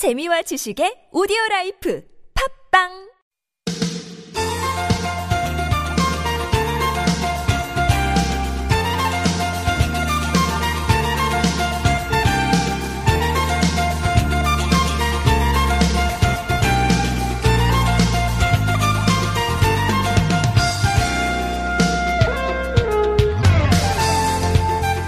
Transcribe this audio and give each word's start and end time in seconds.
재미와 0.00 0.40
지식의 0.48 1.12
오디오 1.12 1.36
라이프. 1.50 2.00
팝빵 2.32 3.09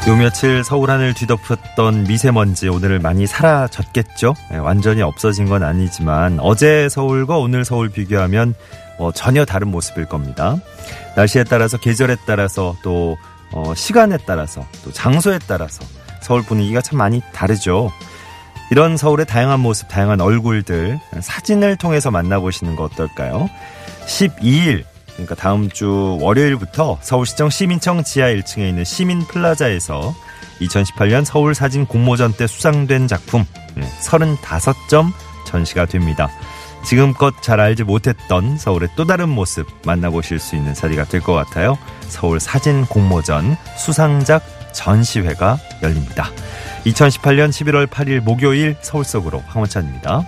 요 0.08 0.16
며칠 0.16 0.64
서울 0.64 0.90
하늘 0.90 1.14
뒤덮였던 1.14 2.04
미세먼지 2.04 2.68
오늘 2.68 2.98
많이 2.98 3.24
사라졌겠죠? 3.28 4.34
네, 4.50 4.58
완전히 4.58 5.00
없어진 5.00 5.46
건 5.48 5.62
아니지만 5.62 6.40
어제 6.40 6.88
서울과 6.88 7.38
오늘 7.38 7.64
서울 7.64 7.88
비교하면 7.88 8.54
뭐 8.98 9.12
전혀 9.12 9.44
다른 9.44 9.68
모습일 9.68 10.06
겁니다. 10.06 10.56
날씨에 11.14 11.44
따라서 11.44 11.76
계절에 11.76 12.16
따라서 12.26 12.74
또 12.82 13.16
어, 13.52 13.74
시간에 13.76 14.18
따라서 14.26 14.66
또 14.82 14.90
장소에 14.90 15.38
따라서 15.46 15.84
서울 16.20 16.42
분위기가 16.42 16.80
참 16.80 16.98
많이 16.98 17.22
다르죠. 17.32 17.92
이런 18.72 18.96
서울의 18.96 19.26
다양한 19.26 19.60
모습, 19.60 19.88
다양한 19.88 20.20
얼굴들 20.20 20.98
사진을 21.20 21.76
통해서 21.76 22.10
만나보시는 22.10 22.74
거 22.74 22.84
어떨까요? 22.84 23.48
12일 24.06 24.82
그러니까 25.14 25.34
다음 25.34 25.68
주 25.68 26.18
월요일부터 26.20 26.98
서울시청 27.02 27.50
시민청 27.50 28.02
지하 28.02 28.28
1층에 28.28 28.68
있는 28.68 28.84
시민 28.84 29.20
플라자에서 29.26 30.14
2018년 30.60 31.24
서울 31.24 31.54
사진 31.54 31.86
공모전 31.86 32.32
때 32.34 32.46
수상된 32.46 33.08
작품 33.08 33.44
35점 34.00 35.12
전시가 35.46 35.86
됩니다. 35.86 36.28
지금껏 36.84 37.32
잘 37.42 37.60
알지 37.60 37.84
못했던 37.84 38.56
서울의 38.58 38.90
또 38.96 39.04
다른 39.06 39.28
모습 39.28 39.66
만나보실 39.84 40.38
수 40.38 40.56
있는 40.56 40.74
자리가 40.74 41.04
될 41.04 41.20
것 41.20 41.32
같아요. 41.34 41.78
서울 42.08 42.40
사진 42.40 42.84
공모전 42.86 43.56
수상작 43.76 44.42
전시회가 44.72 45.58
열립니다. 45.82 46.30
2018년 46.86 47.50
11월 47.50 47.86
8일 47.86 48.20
목요일 48.20 48.76
서울 48.82 49.04
속으로 49.04 49.42
황원찬입니다. 49.46 50.24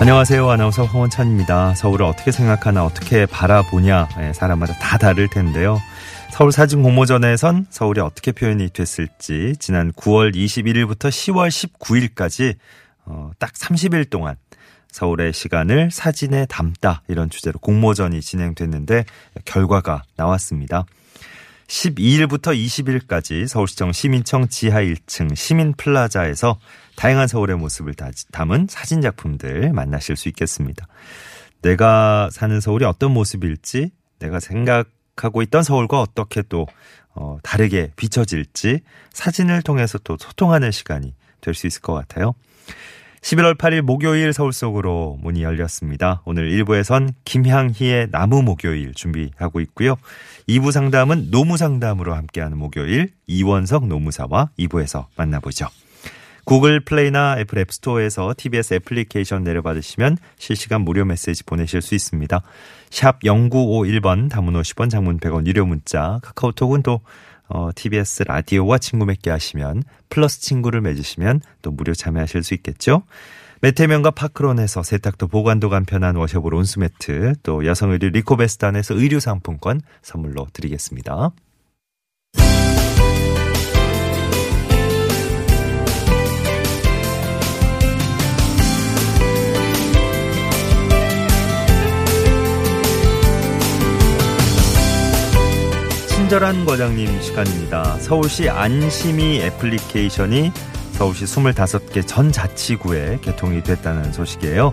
안녕하세요. 0.00 0.48
아나운서 0.48 0.84
황원찬입니다. 0.84 1.74
서울을 1.74 2.06
어떻게 2.06 2.32
생각하나 2.32 2.86
어떻게 2.86 3.26
바라보냐 3.26 4.08
예, 4.20 4.32
사람마다 4.32 4.72
다 4.78 4.96
다를 4.96 5.28
텐데요. 5.28 5.78
서울 6.30 6.52
사진 6.52 6.82
공모전에선 6.82 7.66
서울이 7.68 8.00
어떻게 8.00 8.32
표현이 8.32 8.70
됐을지 8.70 9.56
지난 9.58 9.92
9월 9.92 10.34
21일부터 10.34 11.10
10월 11.10 11.50
19일까지 11.50 12.56
어, 13.04 13.32
딱 13.38 13.52
30일 13.52 14.08
동안 14.08 14.36
서울의 14.90 15.34
시간을 15.34 15.90
사진에 15.90 16.46
담다 16.46 17.02
이런 17.06 17.28
주제로 17.28 17.58
공모전이 17.58 18.22
진행됐는데 18.22 19.04
결과가 19.44 20.04
나왔습니다. 20.16 20.86
12일부터 21.66 22.56
20일까지 22.56 23.46
서울시청 23.46 23.92
시민청 23.92 24.48
지하 24.48 24.80
1층 24.80 25.36
시민플라자에서 25.36 26.58
다양한 27.00 27.28
서울의 27.28 27.56
모습을 27.56 27.94
담은 28.30 28.66
사진 28.68 29.00
작품들 29.00 29.72
만나실 29.72 30.16
수 30.16 30.28
있겠습니다. 30.28 30.86
내가 31.62 32.28
사는 32.30 32.60
서울이 32.60 32.84
어떤 32.84 33.12
모습일지, 33.12 33.90
내가 34.18 34.38
생각하고 34.38 35.40
있던 35.40 35.62
서울과 35.62 35.98
어떻게 35.98 36.42
또 36.42 36.66
어, 37.14 37.38
다르게 37.42 37.90
비춰질지 37.96 38.80
사진을 39.14 39.62
통해서 39.62 39.96
또 39.96 40.18
소통하는 40.20 40.72
시간이 40.72 41.14
될 41.40 41.54
수 41.54 41.66
있을 41.66 41.80
것 41.80 41.94
같아요. 41.94 42.34
11월 43.22 43.56
8일 43.56 43.80
목요일 43.80 44.34
서울 44.34 44.52
속으로 44.52 45.16
문이 45.22 45.42
열렸습니다. 45.42 46.20
오늘 46.26 46.50
1부에선 46.50 47.14
김향희의 47.24 48.10
나무 48.10 48.42
목요일 48.42 48.92
준비하고 48.92 49.60
있고요. 49.60 49.96
2부 50.50 50.70
상담은 50.70 51.30
노무 51.30 51.56
상담으로 51.56 52.14
함께하는 52.14 52.58
목요일 52.58 53.08
이원석 53.26 53.86
노무사와 53.86 54.50
2부에서 54.58 55.06
만나보죠. 55.16 55.68
구글 56.50 56.80
플레이나 56.80 57.38
애플 57.38 57.58
앱스토어에서 57.58 58.34
TBS 58.36 58.74
애플리케이션 58.74 59.44
내려받으시면 59.44 60.18
실시간 60.36 60.80
무료 60.80 61.04
메시지 61.04 61.44
보내실 61.44 61.80
수 61.80 61.94
있습니다. 61.94 62.42
샵 62.90 63.20
0951번 63.20 64.28
단문 64.28 64.54
50원 64.54 64.90
장문 64.90 65.20
100원 65.20 65.46
유료 65.46 65.64
문자 65.64 66.18
카카오톡은 66.24 66.82
또 66.82 67.02
어, 67.46 67.70
TBS 67.72 68.24
라디오와 68.26 68.78
친구 68.78 69.06
맺게 69.06 69.30
하시면 69.30 69.84
플러스 70.08 70.40
친구를 70.40 70.80
맺으시면 70.80 71.40
또 71.62 71.70
무료 71.70 71.94
참여하실 71.94 72.42
수 72.42 72.54
있겠죠. 72.54 73.04
메테면과 73.60 74.10
파크론에서 74.10 74.82
세탁도 74.82 75.28
보관도 75.28 75.68
간편한 75.68 76.16
washable 76.16 76.52
온수매트 76.52 77.34
또 77.44 77.64
여성 77.64 77.92
의류 77.92 78.08
리코베스탄에서 78.08 78.94
의류 78.94 79.20
상품권 79.20 79.82
선물로 80.02 80.48
드리겠습니다. 80.52 81.30
친절한 96.30 96.64
과장님 96.64 97.20
시간입니다. 97.22 97.96
서울시 97.98 98.48
안심이 98.48 99.40
애플리케이션이 99.40 100.52
서울시 100.92 101.24
25개 101.24 102.06
전 102.06 102.30
자치구에 102.30 103.18
개통이 103.20 103.64
됐다는 103.64 104.12
소식이에요. 104.12 104.72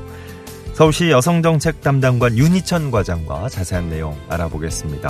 서울시 0.75 1.09
여성정책 1.09 1.81
담당관 1.81 2.38
윤희천 2.38 2.91
과장과 2.91 3.50
자세한 3.50 3.90
내용 3.90 4.16
알아보겠습니다. 4.29 5.09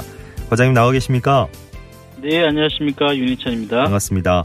과장님 0.49 0.73
나와 0.73 0.93
계십니까? 0.93 1.49
네, 2.21 2.41
안녕하십니까. 2.45 3.13
윤희천입니다. 3.13 3.83
반갑습니다. 3.83 4.43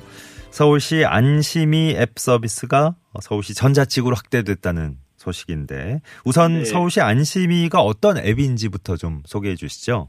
서울시 0.50 1.04
안심이 1.04 1.94
앱 1.96 2.18
서비스가 2.18 2.96
서울시 3.20 3.54
전 3.54 3.74
자치구로 3.74 4.16
확대됐다는 4.16 4.96
소식인데 5.18 6.00
우선 6.24 6.58
네. 6.58 6.64
서울시 6.64 7.00
안심이가 7.00 7.80
어떤 7.80 8.18
앱인지부터 8.18 8.96
좀 8.96 9.22
소개해 9.24 9.54
주시죠. 9.54 10.08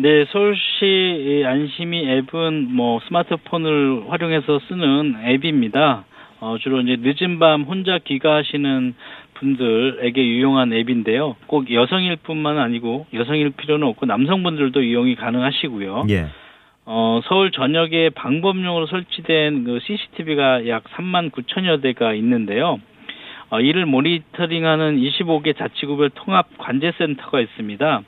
네, 0.00 0.26
서울시 0.26 1.42
안심이 1.44 2.08
앱은 2.08 2.68
뭐 2.72 3.00
스마트폰을 3.08 4.04
활용해서 4.08 4.60
쓰는 4.68 5.16
앱입니다. 5.24 6.04
어, 6.38 6.56
주로 6.60 6.80
이제 6.82 6.96
늦은 7.00 7.40
밤 7.40 7.62
혼자 7.62 7.98
귀가하시는 7.98 8.94
분들에게 9.34 10.24
유용한 10.24 10.72
앱인데요. 10.72 11.34
꼭 11.48 11.72
여성일 11.72 12.14
뿐만 12.22 12.58
아니고 12.58 13.06
여성일 13.12 13.50
필요는 13.56 13.88
없고 13.88 14.06
남성분들도 14.06 14.80
이용이 14.82 15.16
가능하시고요. 15.16 16.06
예. 16.10 16.26
어, 16.84 17.20
서울 17.24 17.50
전역에 17.50 18.10
방범용으로 18.10 18.86
설치된 18.86 19.64
그 19.64 19.80
CCTV가 19.82 20.68
약 20.68 20.84
3만 20.84 21.32
9천여 21.32 21.82
대가 21.82 22.14
있는데요. 22.14 22.78
어, 23.50 23.60
이를 23.60 23.84
모니터링하는 23.84 24.96
25개 24.96 25.58
자치구별 25.58 26.10
통합 26.10 26.56
관제센터가 26.56 27.40
있습니다. 27.40 28.02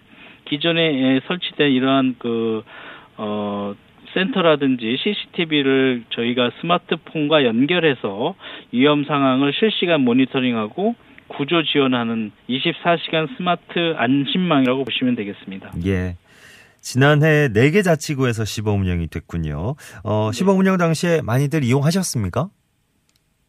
기존에 0.51 1.21
설치된 1.27 1.71
이러한 1.71 2.17
그, 2.19 2.63
어, 3.17 3.75
센터라든지 4.13 4.97
CCTV를 5.03 6.05
저희가 6.11 6.51
스마트폰과 6.61 7.45
연결해서 7.45 8.35
위험 8.73 9.05
상황을 9.05 9.53
실시간 9.53 10.01
모니터링하고 10.03 10.97
구조 11.29 11.63
지원하는 11.63 12.33
24시간 12.49 13.29
스마트 13.37 13.95
안심망이라고 13.97 14.85
보시면 14.85 15.15
되겠습니다. 15.15 15.73
예. 15.87 16.17
지난해 16.81 17.49
4개 17.49 17.85
자치구에서 17.85 18.45
시범 18.45 18.81
운영이 18.81 19.07
됐군요. 19.09 19.77
어, 20.03 20.33
시범 20.33 20.59
운영 20.59 20.77
당시에 20.77 21.21
많이들 21.23 21.63
이용하셨습니까? 21.63 22.49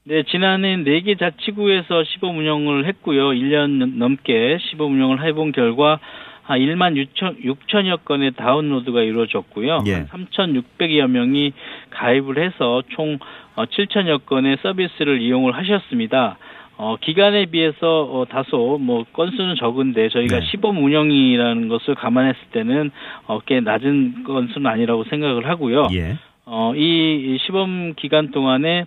네, 0.03 0.23
지난해 0.29 0.75
4개 0.77 1.17
자치구에서 1.17 2.03
시범 2.03 2.37
운영을 2.37 2.87
했고요. 2.87 3.29
1년 3.29 3.97
넘게 3.97 4.57
시범 4.69 4.93
운영을 4.93 5.25
해본 5.25 5.53
결과 5.53 5.99
한 6.43 6.59
1만 6.59 6.95
6천, 6.95 7.43
6천여 7.43 8.03
건의 8.03 8.31
다운로드가 8.31 9.01
이루어졌고요. 9.01 9.83
예. 9.87 10.05
3,600여 10.05 11.07
명이 11.07 11.53
가입을 11.91 12.43
해서 12.43 12.81
총 12.89 13.19
7천여 13.55 14.09
어, 14.09 14.17
건의 14.19 14.57
서비스를 14.61 15.21
이용을 15.21 15.55
하셨습니다. 15.55 16.37
어, 16.77 16.95
기간에 16.99 17.45
비해서 17.45 18.03
어, 18.03 18.25
다소 18.25 18.79
뭐 18.81 19.05
건수는 19.13 19.55
적은데 19.55 20.09
저희가 20.09 20.39
네. 20.39 20.45
시범 20.47 20.83
운영이라는 20.83 21.67
것을 21.67 21.93
감안했을 21.95 22.41
때는 22.51 22.91
어, 23.27 23.39
꽤 23.45 23.59
낮은 23.59 24.23
건수는 24.23 24.65
아니라고 24.65 25.03
생각을 25.03 25.47
하고요. 25.47 25.89
예. 25.93 26.17
어, 26.45 26.73
이 26.75 27.37
시범 27.45 27.93
기간 27.95 28.31
동안에 28.31 28.85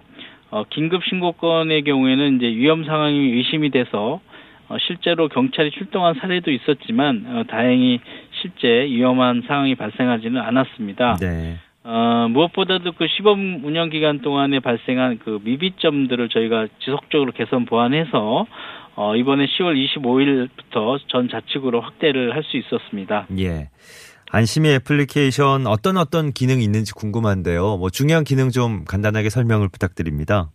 어, 0.50 0.64
긴급 0.70 1.04
신고건의 1.04 1.82
경우에는 1.84 2.36
이제 2.36 2.46
위험 2.46 2.84
상황이 2.84 3.16
의심이 3.16 3.70
돼서 3.70 4.14
어, 4.14 4.33
실제로 4.80 5.28
경찰이 5.28 5.70
출동한 5.70 6.14
사례도 6.14 6.50
있었지만 6.50 7.24
어, 7.28 7.44
다행히 7.48 8.00
실제 8.40 8.66
위험한 8.68 9.44
상황이 9.46 9.74
발생하지는 9.74 10.40
않았습니다. 10.40 11.16
네. 11.20 11.56
어, 11.84 12.28
무엇보다도 12.30 12.92
그 12.92 13.06
시범 13.08 13.62
운영 13.64 13.90
기간 13.90 14.20
동안에 14.20 14.60
발생한 14.60 15.18
그 15.18 15.38
미비점들을 15.44 16.28
저희가 16.30 16.68
지속적으로 16.80 17.32
개선 17.32 17.66
보완해서 17.66 18.46
어, 18.96 19.16
이번에 19.16 19.46
10월 19.46 19.76
25일부터 19.76 20.98
전 21.08 21.28
자치구로 21.28 21.80
확대를 21.80 22.34
할 22.34 22.42
수 22.44 22.56
있었습니다. 22.56 23.26
예. 23.38 23.68
안심이 24.30 24.68
애플리케이션 24.70 25.66
어떤 25.66 25.96
어떤 25.96 26.32
기능이 26.32 26.64
있는지 26.64 26.92
궁금한데요. 26.92 27.76
뭐 27.76 27.90
중요한 27.90 28.24
기능 28.24 28.50
좀 28.50 28.84
간단하게 28.84 29.30
설명을 29.30 29.68
부탁드립니다. 29.68 30.50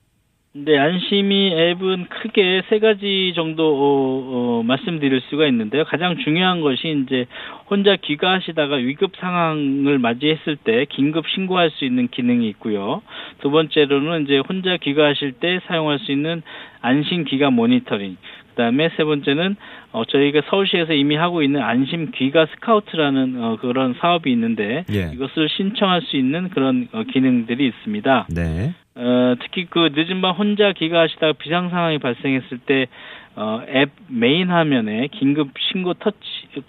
네, 0.51 0.79
안심이 0.79 1.53
앱은 1.53 2.07
크게 2.09 2.63
세 2.69 2.79
가지 2.79 3.33
정도 3.35 3.67
어, 3.67 4.59
어, 4.59 4.63
말씀드릴 4.63 5.21
수가 5.29 5.45
있는데요. 5.45 5.83
가장 5.85 6.17
중요한 6.17 6.61
것이 6.61 7.03
이제 7.03 7.27
혼자 7.69 7.95
귀가하시다가 7.95 8.77
위급 8.77 9.11
상황을 9.17 9.99
맞이했을 9.99 10.55
때 10.55 10.85
긴급 10.89 11.27
신고할 11.29 11.69
수 11.69 11.85
있는 11.85 12.07
기능이 12.07 12.49
있고요. 12.49 13.03
두 13.41 13.51
번째로는 13.51 14.23
이제 14.23 14.39
혼자 14.39 14.75
귀가하실 14.77 15.33
때 15.33 15.59
사용할 15.67 15.99
수 15.99 16.11
있는 16.11 16.41
안심 16.81 17.25
귀가 17.25 17.51
모니터링. 17.51 18.17
그다음에 18.49 18.89
세 18.97 19.03
번째는 19.03 19.55
어, 19.91 20.03
저희가 20.05 20.41
서울시에서 20.49 20.93
이미 20.93 21.15
하고 21.15 21.43
있는 21.43 21.61
안심 21.61 22.09
귀가 22.11 22.47
스카우트라는 22.47 23.41
어, 23.41 23.57
그런 23.61 23.93
사업이 23.99 24.31
있는데 24.31 24.83
예. 24.91 25.11
이것을 25.13 25.47
신청할 25.47 26.01
수 26.01 26.17
있는 26.17 26.49
그런 26.49 26.87
어, 26.91 27.03
기능들이 27.03 27.67
있습니다. 27.67 28.27
네. 28.35 28.73
어, 29.01 29.35
특히 29.41 29.65
그 29.69 29.89
늦은 29.95 30.21
밤 30.21 30.35
혼자 30.35 30.73
귀가하시다가 30.73 31.33
비상 31.33 31.69
상황이 31.69 31.97
발생했을 31.99 32.57
때 32.59 32.87
어, 33.35 33.61
앱 33.69 33.89
메인 34.09 34.49
화면에 34.49 35.07
긴급 35.07 35.51
신고 35.71 35.93
터치 35.93 36.17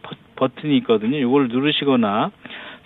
버- 0.03 0.15
버튼이 0.37 0.77
있거든요. 0.79 1.17
이걸 1.19 1.49
누르시거나 1.49 2.31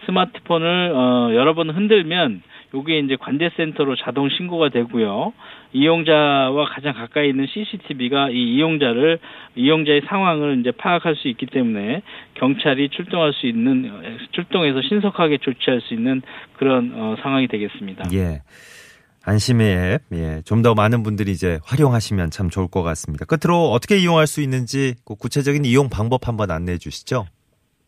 스마트폰을 0.06 0.92
어, 0.94 1.30
여러 1.34 1.54
번 1.54 1.70
흔들면 1.70 2.42
요게 2.74 2.98
이제 3.00 3.16
관제센터로 3.16 3.94
자동 3.96 4.28
신고가 4.28 4.70
되고요. 4.70 5.32
이용자와 5.72 6.64
가장 6.66 6.94
가까이 6.94 7.28
있는 7.28 7.46
CCTV가 7.46 8.30
이 8.30 8.54
이용자를 8.56 9.18
이용자의 9.56 10.02
상황을 10.06 10.58
이제 10.60 10.70
파악할 10.72 11.14
수 11.16 11.28
있기 11.28 11.46
때문에 11.46 12.02
경찰이 12.34 12.88
출동할 12.88 13.32
수 13.34 13.46
있는 13.46 13.90
어, 13.92 14.00
출동해서 14.32 14.80
신속하게 14.82 15.38
조치할 15.38 15.82
수 15.82 15.94
있는 15.94 16.22
그런 16.56 16.92
어, 16.94 17.16
상황이 17.22 17.46
되겠습니다. 17.46 18.04
예. 18.14 18.40
안심이 19.26 19.94
앱, 19.94 20.00
예. 20.12 20.42
좀 20.44 20.62
더 20.62 20.74
많은 20.74 21.02
분들이 21.02 21.32
이제 21.32 21.58
활용하시면 21.64 22.30
참 22.30 22.48
좋을 22.50 22.68
것 22.68 22.82
같습니다. 22.82 23.24
끝으로 23.26 23.70
어떻게 23.72 23.98
이용할 23.98 24.26
수 24.26 24.40
있는지 24.40 24.94
그 25.04 25.14
구체적인 25.14 25.64
이용 25.66 25.88
방법 25.90 26.26
한번 26.28 26.50
안내해 26.50 26.78
주시죠. 26.78 27.26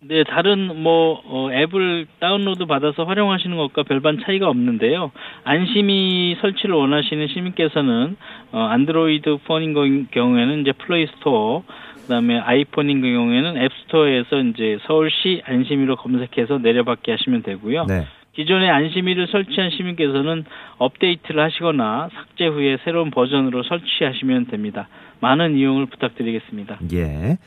네, 0.01 0.23
다른 0.25 0.83
뭐 0.83 1.21
어, 1.25 1.51
앱을 1.51 2.07
다운로드 2.21 2.67
받아서 2.67 3.05
활용하시는 3.05 3.57
것과 3.57 3.83
별반 3.85 4.19
차이가 4.25 4.49
없는데요. 4.49 5.11
안심이 5.45 6.37
설치를 6.43 6.75
원하시는 6.75 7.29
시민께서는 7.29 8.17
어, 8.53 8.59
안드로이드 8.61 9.39
폰인 9.47 9.73
거- 9.73 9.87
경우에는 10.11 10.61
이제 10.61 10.73
플레이 10.73 11.07
스토어, 11.17 11.63
그다음에 12.03 12.39
아이폰인 12.39 13.01
경우에는 13.01 13.57
앱 13.63 13.73
스토어에서 13.85 14.39
이제 14.43 14.79
서울시 14.87 15.43
안심이로 15.45 15.97
검색해서 15.97 16.59
내려받게 16.59 17.13
하시면 17.13 17.43
되고요. 17.43 17.87
네. 17.87 18.05
기존에 18.37 18.69
안심이를 18.69 19.29
설치한 19.33 19.71
시민께서는 19.71 20.45
업데이트를 20.77 21.43
하시거나 21.43 22.11
삭제 22.15 22.47
후에 22.47 22.77
새로운 22.85 23.11
버전으로 23.11 23.63
설치하시면 23.63 24.49
됩니다. 24.49 24.89
많은 25.21 25.57
이용을 25.57 25.87
부탁드리겠습니다. 25.87 26.79
예. 26.93 27.39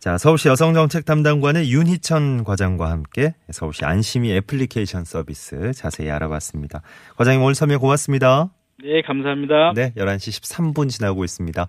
자, 0.00 0.18
서울시 0.18 0.48
여성정책 0.48 1.04
담당관의 1.04 1.72
윤희천 1.72 2.42
과장과 2.42 2.90
함께 2.90 3.34
서울시 3.50 3.84
안심이 3.84 4.32
애플리케이션 4.32 5.04
서비스 5.04 5.72
자세히 5.72 6.10
알아봤습니다. 6.10 6.82
과장님 7.16 7.40
오늘 7.40 7.54
설명 7.54 7.78
고맙습니다. 7.78 8.50
네, 8.82 9.00
감사합니다. 9.02 9.74
네, 9.76 9.92
11시 9.96 10.42
13분 10.42 10.88
지나고 10.88 11.22
있습니다. 11.22 11.66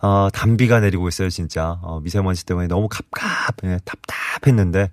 어, 0.00 0.28
단비가 0.32 0.78
내리고 0.78 1.08
있어요, 1.08 1.28
진짜. 1.28 1.80
어, 1.82 1.98
미세먼지 2.00 2.46
때문에 2.46 2.68
너무 2.68 2.88
갑갑, 2.88 3.56
예, 3.64 3.78
답답했는데, 3.84 4.90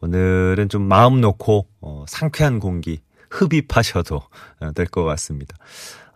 오늘은 0.00 0.68
좀 0.68 0.82
마음 0.82 1.20
놓고, 1.20 1.66
어, 1.80 2.04
상쾌한 2.08 2.60
공기 2.60 3.00
흡입하셔도 3.30 4.22
어, 4.60 4.72
될것 4.72 5.04
같습니다. 5.04 5.56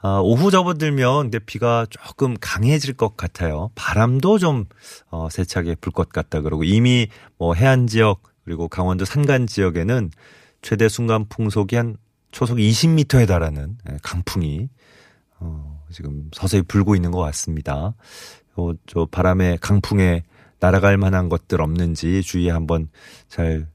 아, 0.03 0.21
오후 0.23 0.51
접어들면 0.51 1.25
근데 1.31 1.39
비가 1.39 1.87
조금 1.91 2.35
강해질 2.41 2.95
것 2.95 3.17
같아요. 3.17 3.71
바람도 3.75 4.39
좀, 4.39 4.65
어, 5.11 5.29
세차게 5.31 5.77
불 5.77 5.93
것 5.93 6.09
같다 6.09 6.41
그러고 6.41 6.65
이미 6.65 7.09
뭐 7.37 7.55
해안 7.55 7.87
지역 7.87 8.23
그리고 8.45 8.69
강원도 8.69 9.05
산간 9.05 9.47
지역에는 9.47 10.11
최대 10.63 10.89
순간 10.89 11.27
풍속이 11.29 11.77
한 11.77 11.97
초속 12.33 12.59
20m에 12.59 13.27
달하는 13.27 13.77
예, 13.91 13.99
강풍이 14.03 14.69
어, 15.39 15.83
지금 15.91 16.31
서서히 16.33 16.63
불고 16.63 16.95
있는 16.95 17.11
것 17.11 17.19
같습니다. 17.21 17.95
어, 18.57 18.73
저 18.87 19.07
바람에 19.11 19.59
강풍에 19.61 20.23
날아갈 20.61 20.97
만한 20.97 21.29
것들 21.29 21.61
없는지 21.61 22.23
주의에 22.23 22.51
한번 22.51 22.89
잘 23.29 23.67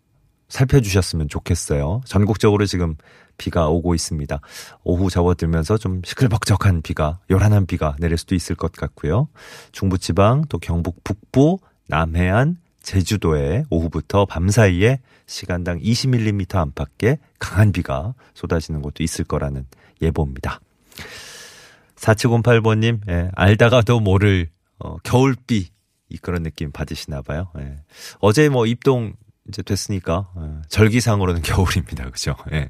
살펴주셨으면 0.48 1.28
좋겠어요. 1.28 2.02
전국적으로 2.06 2.66
지금 2.66 2.96
비가 3.38 3.68
오고 3.68 3.96
있습니다. 3.96 4.40
오후 4.84 5.10
접어들면서 5.10 5.78
좀 5.78 6.02
시끌벅적한 6.06 6.82
비가, 6.82 7.20
요란한 7.30 7.66
비가 7.66 7.96
내릴 8.00 8.18
수도 8.18 8.36
있을 8.36 8.56
것 8.56 8.72
같고요. 8.72 9.28
중부지방, 9.72 10.46
또 10.48 10.58
경북 10.60 11.04
북부, 11.04 11.58
남해안, 11.88 12.58
제주도에 12.82 13.66
오후부터 13.70 14.26
밤 14.26 14.48
사이에 14.50 15.00
시간당 15.26 15.80
20mm 15.80 16.56
안팎의 16.56 17.18
강한 17.40 17.72
비가 17.72 18.14
쏟아지는 18.36 18.82
곳도 18.82 19.04
있을 19.04 19.26
거라는 19.26 19.66
예보입니다. 20.02 20.60
4708번님, 21.96 23.00
예, 23.10 23.32
알다가도 23.34 24.00
모를, 24.00 24.50
어, 24.78 24.98
겨울비, 24.98 25.58
이 25.58 25.75
그런 26.22 26.44
느낌 26.44 26.72
받으시나 26.72 27.22
봐요. 27.22 27.52
예. 27.60 27.78
어제 28.20 28.50
뭐 28.50 28.66
입동 28.66 29.14
이제 29.48 29.62
됐으니까, 29.62 30.30
예, 30.38 30.62
절기상으로는 30.70 31.42
겨울입니다. 31.44 32.10
그죠? 32.10 32.36
예. 32.52 32.70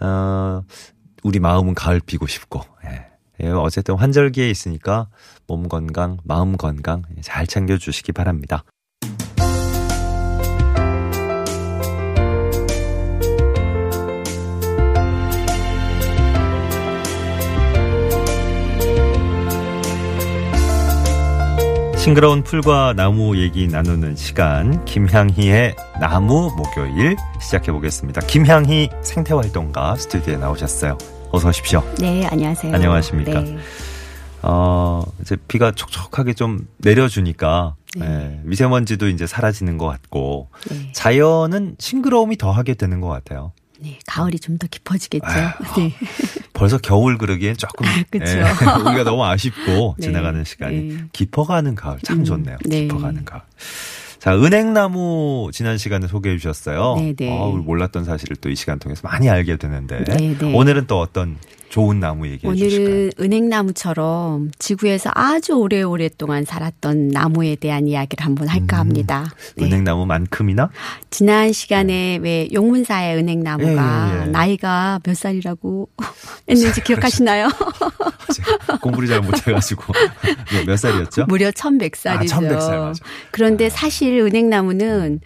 어, 0.00 0.62
우리 1.22 1.40
마음은 1.40 1.74
가을 1.74 2.00
비고 2.00 2.26
싶고, 2.26 2.62
예. 2.84 3.06
예, 3.40 3.48
어쨌든 3.50 3.94
환절기에 3.96 4.50
있으니까 4.50 5.08
몸 5.46 5.68
건강, 5.68 6.18
마음 6.24 6.56
건강 6.56 7.02
잘 7.22 7.46
챙겨주시기 7.46 8.12
바랍니다. 8.12 8.64
싱그러운 22.08 22.42
풀과 22.42 22.94
나무 22.96 23.36
얘기 23.36 23.68
나누는 23.68 24.16
시간 24.16 24.82
김향희의 24.86 25.76
나무 26.00 26.50
목요일 26.56 27.16
시작해 27.38 27.70
보겠습니다. 27.70 28.22
김향희 28.22 28.88
생태활동가 29.02 29.94
스튜디오에 29.96 30.38
나오셨어요. 30.38 30.96
어서 31.30 31.50
오십시오. 31.50 31.84
네, 32.00 32.26
안녕하세요. 32.26 32.74
안녕하십니까. 32.74 33.40
네. 33.42 33.58
어, 34.40 35.04
이제 35.20 35.36
비가 35.48 35.70
촉촉하게 35.70 36.32
좀 36.32 36.66
내려주니까 36.78 37.74
네. 37.98 38.06
예, 38.06 38.40
미세먼지도 38.42 39.08
이제 39.08 39.26
사라지는 39.26 39.76
것 39.76 39.84
같고 39.88 40.48
네. 40.70 40.90
자연은 40.92 41.76
싱그러움이 41.78 42.38
더하게 42.38 42.72
되는 42.72 43.02
것 43.02 43.08
같아요. 43.08 43.52
네, 43.80 43.98
가을이 44.06 44.38
좀 44.40 44.58
더 44.58 44.66
깊어지겠죠. 44.66 45.26
아유, 45.26 45.48
네. 45.78 45.94
벌써 46.52 46.78
겨울 46.78 47.16
그러기엔 47.16 47.56
조금 47.56 47.86
그쵸. 48.10 48.24
예, 48.38 48.42
우리가 48.90 49.04
너무 49.04 49.24
아쉽고 49.24 49.94
네. 50.00 50.06
지나가는 50.06 50.42
시간이 50.44 50.80
네. 50.80 50.96
깊어가는 51.12 51.74
가을 51.76 51.98
참 52.02 52.18
음, 52.20 52.24
좋네요. 52.24 52.56
네. 52.64 52.82
깊어가는 52.82 53.24
가을. 53.24 53.42
자, 54.18 54.36
은행나무 54.36 55.50
지난 55.52 55.78
시간에 55.78 56.08
소개해 56.08 56.36
주셨어요. 56.38 56.96
네, 56.98 57.14
네. 57.14 57.30
어, 57.30 57.50
몰랐던 57.52 58.04
사실을 58.04 58.34
또 58.36 58.48
이 58.50 58.56
시간 58.56 58.80
통해서 58.80 59.02
많이 59.04 59.30
알게 59.30 59.56
되는데 59.58 60.02
네, 60.04 60.36
네. 60.36 60.52
오늘은 60.54 60.86
또 60.88 60.98
어떤 60.98 61.36
좋은 61.68 62.00
나무 62.00 62.26
얘기해 62.28 62.54
주실까요? 62.54 62.86
오늘은 62.88 63.10
은행나무처럼 63.20 64.50
지구에서 64.58 65.10
아주 65.14 65.52
오래오랫동안 65.52 66.44
살았던 66.44 67.08
나무에 67.08 67.56
대한 67.56 67.86
이야기를 67.86 68.24
한번 68.24 68.48
할까 68.48 68.78
합니다. 68.78 69.30
네. 69.56 69.66
은행나무만큼이나 69.66 70.70
지난 71.10 71.52
시간에 71.52 72.18
왜 72.22 72.48
용문사의 72.52 73.16
은행나무가 73.18 74.10
예, 74.12 74.18
예, 74.18 74.22
예. 74.22 74.30
나이가 74.30 75.00
몇 75.04 75.16
살이라고 75.16 75.88
했는지 76.48 76.82
기억하시나요? 76.82 77.48
공부를 78.80 79.08
잘 79.08 79.20
못해가지고 79.20 79.92
네, 80.52 80.64
몇 80.64 80.76
살이었죠? 80.76 81.26
무려 81.26 81.50
1100살이죠. 81.50 82.32
아, 82.32 82.40
1100살 82.40 82.78
맞아. 82.78 83.04
그런데 83.30 83.68
사실 83.68 84.18
은행나무는 84.20 85.20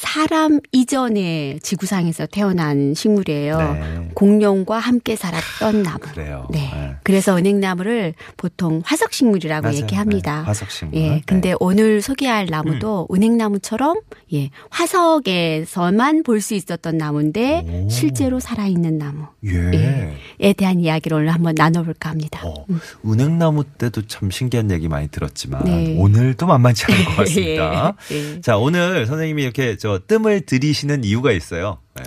사람 0.00 0.60
이전에 0.70 1.58
지구상에서 1.60 2.26
태어난 2.26 2.94
식물이에요. 2.94 3.58
네. 3.58 4.08
공룡과 4.14 4.78
함께 4.78 5.16
살았던 5.16 5.82
나무. 5.82 5.98
그래요. 5.98 6.46
네. 6.50 6.60
네. 6.72 6.94
그래서 7.02 7.36
은행나무를 7.36 8.14
보통 8.36 8.80
화석 8.84 9.12
식물이라고 9.12 9.62
맞아요. 9.66 9.76
얘기합니다. 9.78 10.40
네, 10.42 10.46
화석 10.46 10.70
식물. 10.70 11.00
예. 11.00 11.22
근데 11.26 11.50
네. 11.50 11.54
오늘 11.58 12.00
소개할 12.00 12.46
나무도 12.46 13.08
은행나무처럼 13.12 13.96
예, 14.34 14.50
화석에서만 14.70 16.22
볼 16.22 16.38
수 16.40 16.54
있었던 16.54 16.96
나무인데 16.96 17.64
오. 17.68 17.88
실제로 17.90 18.38
살아 18.38 18.66
있는 18.68 18.96
나무. 18.98 19.24
예. 19.46 20.14
에 20.40 20.52
대한 20.52 20.78
이야기를 20.78 21.16
오늘 21.16 21.30
한번 21.34 21.56
나눠 21.56 21.82
볼까 21.82 22.10
합니다. 22.10 22.40
어, 22.44 22.64
은행나무 23.04 23.64
때도 23.64 24.06
참 24.06 24.30
신기한 24.30 24.70
얘기 24.70 24.86
많이 24.86 25.08
들었지만 25.08 25.64
네. 25.64 25.96
오늘도 25.98 26.46
만만치 26.46 26.84
않은 26.88 27.04
것 27.06 27.16
같습니다. 27.26 27.94
예, 28.12 28.34
예. 28.36 28.40
자, 28.40 28.56
오늘 28.56 29.06
선생님이 29.06 29.42
이렇게 29.42 29.76
저 29.76 29.87
뜸을 29.96 30.42
들이시는 30.42 31.04
이유가 31.04 31.32
있어요. 31.32 31.78
네. 31.96 32.02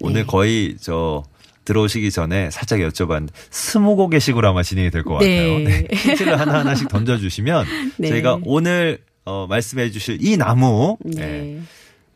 오늘 0.00 0.20
네. 0.22 0.26
거의 0.26 0.76
저 0.78 1.24
들어오시기 1.64 2.10
전에 2.10 2.50
살짝 2.50 2.80
여쭤봤는데 2.80 3.30
스무고개식으로 3.50 4.46
아마 4.48 4.62
진행이 4.62 4.90
될 4.90 5.02
것 5.02 5.14
같아요. 5.14 5.58
네. 5.58 5.64
네. 5.64 5.96
힌트를 5.96 6.38
하나 6.38 6.58
하나씩 6.60 6.88
던져주시면 6.88 7.66
네. 7.96 8.08
저희가 8.10 8.38
오늘 8.44 8.98
어, 9.24 9.46
말씀해 9.48 9.90
주실 9.90 10.18
이 10.20 10.36
나무 10.36 10.96
네. 11.04 11.58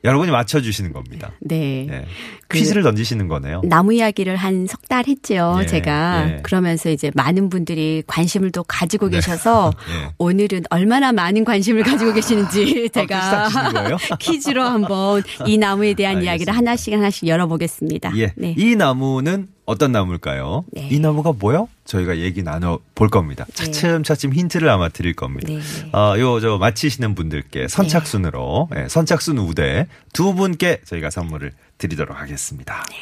네. 0.03 0.09
여러분이 0.09 0.31
맞춰주시는 0.31 0.93
겁니다. 0.93 1.31
네. 1.41 1.87
네. 1.89 2.05
그- 2.49 2.59
퀴즈를 2.59 2.83
던지시는 2.83 3.29
거네요. 3.29 3.61
나무 3.65 3.93
이야기를 3.95 4.37
한 4.37 4.67
석 4.67 4.81
달 4.89 5.07
했죠, 5.07 5.59
예, 5.63 5.67
제가. 5.67 6.27
예. 6.29 6.41
그러면서 6.43 6.91
이제 6.91 7.13
많은 7.15 7.49
분들이 7.49 8.03
관심을 8.07 8.51
또 8.51 8.65
가지고 8.65 9.09
계셔서 9.09 9.73
예. 10.05 10.11
오늘은 10.19 10.65
얼마나 10.71 11.13
많은 11.13 11.45
관심을 11.45 11.83
가지고 11.85 12.13
계시는지 12.13 12.89
아, 12.97 12.99
제가 13.01 13.49
거예요? 13.73 13.97
퀴즈로 14.19 14.63
한번 14.65 15.23
이 15.47 15.59
나무에 15.59 15.95
대한 15.95 16.17
알겠습니다. 16.17 16.33
이야기를 16.33 16.57
하나씩 16.57 16.93
하나씩 16.95 17.29
열어보겠습니다. 17.29 18.13
예. 18.17 18.33
네. 18.37 18.55
이 18.59 18.75
나무는 18.75 19.47
어떤 19.71 19.93
나무일까요? 19.93 20.65
네. 20.73 20.89
이 20.91 20.99
나무가 20.99 21.31
뭐요? 21.31 21.69
저희가 21.85 22.19
얘기 22.19 22.43
나눠 22.43 22.81
볼 22.97 23.09
겁니다. 23.09 23.45
네. 23.45 23.53
차츰차츰 23.55 24.35
힌트를 24.35 24.69
아마 24.69 24.89
드릴 24.89 25.15
겁니다. 25.15 25.47
네. 25.47 25.61
어, 25.93 26.19
요, 26.19 26.41
저, 26.41 26.59
맞히시는 26.59 27.15
분들께 27.15 27.69
선착순으로, 27.69 28.69
예, 28.77 28.89
선착순 28.89 29.39
우대 29.39 29.87
두 30.13 30.35
분께 30.35 30.81
저희가 30.87 31.11
선물을 31.11 31.53
드리도록 31.79 32.21
하겠습니다. 32.21 32.85
네. 32.91 32.97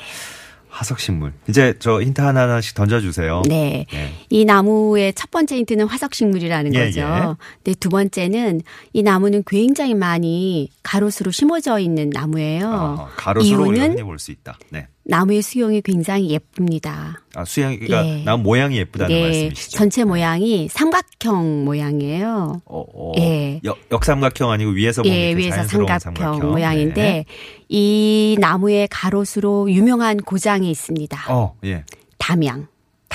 화석식물. 0.68 1.32
이제 1.48 1.74
저 1.78 2.02
힌트 2.02 2.20
하나하나씩 2.20 2.74
던져주세요. 2.74 3.42
네. 3.48 3.86
예. 3.94 4.12
이 4.28 4.44
나무의 4.44 5.14
첫 5.14 5.30
번째 5.30 5.56
힌트는 5.56 5.86
화석식물이라는 5.86 6.74
예, 6.74 6.84
거죠. 6.84 7.00
예. 7.00 7.34
근데 7.64 7.78
두 7.80 7.88
번째는 7.88 8.60
이 8.92 9.02
나무는 9.02 9.42
굉장히 9.46 9.94
많이 9.94 10.70
가로수로 10.82 11.30
심어져 11.30 11.78
있는 11.78 12.10
나무예요. 12.10 12.70
어, 12.70 13.08
가로수로 13.16 13.72
이유는 13.72 13.92
흔히 13.92 14.02
볼수 14.02 14.30
있다. 14.30 14.58
네. 14.70 14.86
나무의 15.08 15.40
수용이 15.40 15.80
굉장히 15.80 16.30
예쁩니다. 16.30 17.22
아, 17.34 17.42
수양이, 17.46 17.78
그러니까 17.78 18.06
예. 18.06 18.24
나무 18.24 18.42
모양이 18.42 18.76
예쁘다는 18.76 19.14
네, 19.14 19.22
말씀이시죠? 19.22 19.78
전체 19.78 20.04
모양이 20.04 20.68
삼각형 20.68 21.64
모양이에요. 21.64 22.60
어, 22.66 22.84
어, 22.94 23.12
예. 23.18 23.58
역, 23.64 23.78
역삼각형 23.90 24.50
아니고 24.50 24.72
위에서 24.72 25.02
보면 25.02 25.16
예, 25.16 25.30
이렇게 25.30 25.44
위에서 25.44 25.56
자연스러운 25.56 25.98
삼각형, 25.98 26.50
모양인데 26.50 27.02
네. 27.02 27.24
이 27.70 28.36
나무의 28.38 28.88
가로수로 28.90 29.70
유명한 29.72 30.18
고장이 30.18 30.70
있습니다. 30.70 31.32
어, 31.32 31.56
예. 31.64 31.84
담양. 32.18 32.68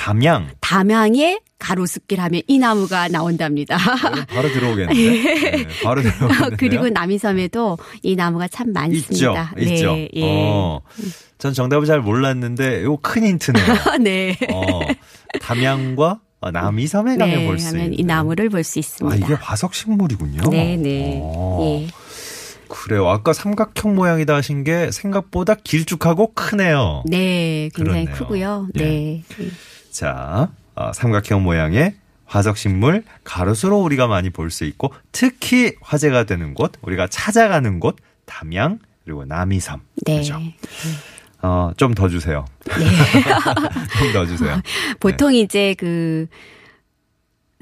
담양. 0.04 0.50
담양의 0.60 1.40
가로수길 1.58 2.20
하면 2.20 2.42
이 2.46 2.58
나무가 2.58 3.08
나온답니다. 3.08 3.78
바로 4.28 4.52
들어오겠는데. 4.52 4.94
네, 5.64 5.66
바로 5.82 6.02
들어오겠는데요. 6.02 6.56
그리고 6.58 6.90
남이섬에도 6.90 7.78
이 8.02 8.14
나무가 8.14 8.46
참 8.46 8.68
있죠, 8.68 8.72
많습니다. 9.32 9.54
있죠. 9.60 9.92
네, 9.94 10.10
예. 10.12 10.22
어, 10.26 10.82
전 11.38 11.54
정답을 11.54 11.86
잘 11.86 12.02
몰랐는데 12.02 12.82
이거 12.82 12.98
큰 13.00 13.24
힌트네요. 13.24 13.64
네. 14.04 14.36
어, 14.52 14.80
담양과 15.40 16.20
어, 16.40 16.50
남이섬에 16.50 17.16
가면 17.16 17.38
네, 17.38 17.46
볼수 17.46 17.68
하면 17.68 17.84
있는. 17.84 17.98
이 17.98 18.02
나무를 18.02 18.50
볼수아 18.50 18.80
있습니다. 18.80 19.16
이게 19.24 19.32
화석 19.32 19.74
식물이군요. 19.74 20.50
네, 20.50 20.76
네. 20.76 21.18
어, 21.22 21.60
예. 21.62 21.88
그래요. 22.68 23.08
아까 23.08 23.32
삼각형 23.32 23.94
모양이다 23.94 24.34
하신 24.34 24.64
게 24.64 24.90
생각보다 24.90 25.54
길쭉하고 25.54 26.34
크네요. 26.34 27.04
네, 27.06 27.70
굉장히 27.74 28.04
그렇네요. 28.04 28.14
크고요. 28.14 28.68
예. 28.80 29.22
네. 29.94 30.00
자, 30.00 30.50
어, 30.74 30.92
삼각형 30.92 31.42
모양의 31.44 31.94
화석 32.26 32.56
식물 32.58 33.04
가로수로 33.22 33.78
우리가 33.80 34.06
많이 34.08 34.30
볼 34.30 34.50
수 34.50 34.64
있고 34.64 34.92
특히 35.12 35.74
화제가 35.80 36.24
되는 36.24 36.52
곳, 36.54 36.72
우리가 36.82 37.06
찾아가는 37.06 37.78
곳 37.80 37.96
담양 38.26 38.78
그리고 39.04 39.24
남이섬. 39.24 39.80
네. 40.06 40.18
그죠? 40.18 40.40
어, 41.42 41.70
좀 41.76 41.94
더 41.94 42.08
주세요. 42.08 42.44
네. 42.64 42.74
좀 44.00 44.12
더 44.12 44.26
주세요. 44.26 44.60
보통 44.98 45.32
이제 45.34 45.74
그 45.78 46.26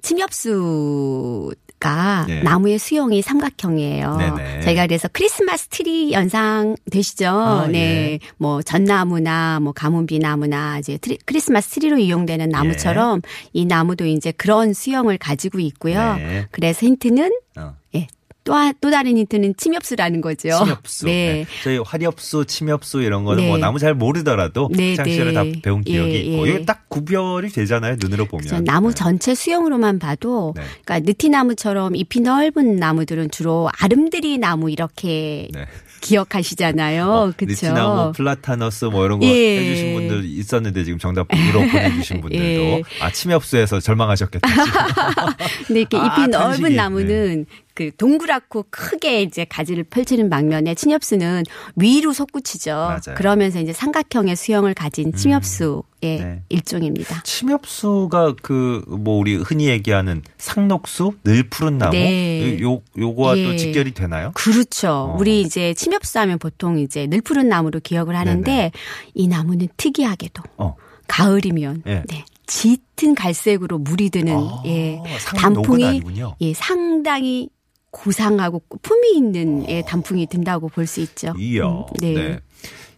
침엽수 0.02 1.52
가 1.82 2.24
네. 2.28 2.42
나무의 2.44 2.78
수형이 2.78 3.22
삼각형이에요. 3.22 4.16
네네. 4.16 4.60
저희가 4.60 4.86
그래서 4.86 5.08
크리스마스 5.12 5.66
트리 5.66 6.12
연상 6.12 6.76
되시죠? 6.88 7.26
아, 7.28 7.66
네. 7.66 7.78
예. 7.78 8.18
뭐 8.36 8.62
전나무나 8.62 9.58
뭐 9.60 9.72
가문비 9.72 10.20
나무나 10.20 10.78
이제 10.78 10.96
트리, 10.98 11.18
크리스마스 11.26 11.70
트리로 11.70 11.98
이용되는 11.98 12.48
나무처럼 12.50 13.22
이 13.52 13.64
나무도 13.64 14.06
이제 14.06 14.30
그런 14.30 14.74
수형을 14.74 15.18
가지고 15.18 15.58
있고요. 15.58 16.14
네. 16.14 16.46
그래서 16.52 16.86
힌트는 16.86 17.32
어. 17.56 17.74
예. 17.96 18.06
또, 18.44 18.54
하- 18.54 18.72
또 18.80 18.90
다른 18.90 19.16
힌트는 19.16 19.54
침엽수라는 19.56 20.20
거죠. 20.20 20.48
침엽수. 20.50 21.04
네. 21.06 21.12
네. 21.32 21.46
저희 21.62 21.78
화렵수, 21.78 22.44
침엽수 22.44 23.02
이런 23.02 23.24
거는 23.24 23.42
네. 23.44 23.48
뭐 23.48 23.58
나무 23.58 23.78
잘 23.78 23.94
모르더라도 23.94 24.68
네, 24.72 24.90
시장 24.92 25.06
시절에 25.08 25.32
다 25.32 25.42
네. 25.44 25.52
배운 25.62 25.82
기억이 25.82 26.12
예, 26.14 26.18
있고 26.18 26.48
예. 26.48 26.52
이게 26.54 26.64
딱 26.64 26.88
구별이 26.88 27.48
되잖아요. 27.50 27.96
눈으로 28.00 28.26
보면. 28.26 28.46
그래서 28.46 28.60
나무 28.64 28.88
네. 28.88 28.94
전체 28.94 29.34
수용으로만 29.34 29.98
봐도 29.98 30.52
네. 30.56 30.62
그러니까 30.84 31.06
느티나무처럼 31.10 31.94
잎이 31.96 32.22
넓은 32.22 32.76
나무들은 32.76 33.30
주로 33.30 33.70
아름드리 33.78 34.38
나무 34.38 34.70
이렇게 34.70 35.48
네. 35.52 35.66
기억하시잖아요. 36.00 37.04
어, 37.04 37.32
그렇죠? 37.36 37.46
니치나무, 37.52 38.12
플라타너스 38.12 38.86
뭐 38.86 39.04
이런 39.06 39.20
거 39.20 39.26
예. 39.26 39.58
해주신 39.60 39.94
분들 39.94 40.24
있었는데 40.24 40.82
지금 40.82 40.98
정답 40.98 41.28
으로 41.32 41.60
보내주신 41.70 42.20
분들도 42.20 42.42
예. 42.44 42.82
아 43.00 43.12
침엽수에서 43.12 43.78
절망하셨겠다. 43.78 44.48
근데 45.66 45.80
이렇게 45.80 45.96
아, 45.96 46.06
잎이 46.16 46.26
넓은 46.28 46.48
탄식이. 46.50 46.74
나무는 46.74 47.46
그 47.74 47.90
동그랗고 47.96 48.66
크게 48.70 49.22
이제 49.22 49.44
가지를 49.44 49.84
펼치는 49.84 50.30
방면에 50.30 50.74
침엽수는 50.74 51.44
위로 51.76 52.12
솟구치죠. 52.12 52.70
맞아요. 52.70 53.16
그러면서 53.16 53.60
이제 53.60 53.72
삼각형의 53.72 54.36
수형을 54.36 54.74
가진 54.74 55.12
침엽수의 55.12 55.82
네. 56.00 56.42
일종입니다. 56.48 57.22
침엽수가 57.22 58.34
그 58.42 58.82
뭐 59.02 59.16
우리 59.18 59.36
흔히 59.36 59.66
얘기하는 59.66 60.22
상록수, 60.38 61.14
늘 61.24 61.48
푸른 61.48 61.78
나무 61.78 61.92
네. 61.92 62.58
요 62.60 62.82
요거와 62.96 63.34
또 63.34 63.52
예. 63.52 63.56
직결이 63.56 63.92
되나요? 63.92 64.32
그렇죠. 64.34 64.88
어. 64.88 65.16
우리 65.18 65.40
이제 65.40 65.74
침엽수 65.74 66.18
하면 66.20 66.38
보통 66.38 66.78
이제 66.78 67.06
늘 67.06 67.20
푸른 67.20 67.48
나무로 67.48 67.80
기억을 67.80 68.16
하는데 68.16 68.50
네네. 68.50 68.72
이 69.14 69.28
나무는 69.28 69.68
특이하게도 69.76 70.42
어. 70.58 70.74
가을이면 71.08 71.82
예. 71.86 72.02
네. 72.08 72.24
짙은 72.46 73.14
갈색으로 73.14 73.78
물이 73.78 74.10
드는 74.10 74.36
아, 74.36 74.62
예. 74.66 75.00
단풍이. 75.36 76.02
예, 76.40 76.52
상당히 76.54 77.48
고상하고 77.92 78.62
품이 78.82 79.12
있는 79.14 79.68
예, 79.68 79.82
단풍이 79.82 80.26
든다고 80.26 80.68
볼 80.68 80.86
수 80.86 81.00
있죠. 81.00 81.32
이야. 81.38 81.66
음, 81.66 81.84
네. 82.00 82.14
네. 82.14 82.40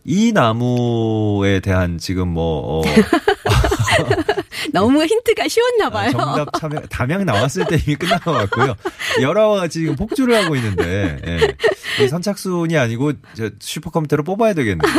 이 0.07 0.33
나무에 0.33 1.61
대한 1.61 1.99
지금 1.99 2.29
뭐 2.29 2.81
어, 2.81 2.83
너무 4.73 5.05
힌트가 5.05 5.49
쉬웠나 5.49 5.87
아, 5.87 5.91
봐요. 5.91 6.11
정답 6.13 6.53
참여 6.59 6.81
담양 6.91 7.25
나왔을 7.25 7.67
때 7.67 7.77
이미 7.77 7.97
끝난 7.97 8.19
것 8.21 8.33
같고요. 8.33 8.75
여러 9.23 9.51
가지 9.51 9.81
지금 9.81 9.97
폭주를 9.97 10.43
하고 10.45 10.57
있는데 10.57 11.19
예. 11.27 12.05
이 12.05 12.09
선착순이 12.09 12.77
아니고 12.77 13.13
저 13.35 13.51
슈퍼컴퓨터로 13.61 14.25
뽑아야 14.25 14.55
되겠네요. 14.55 14.93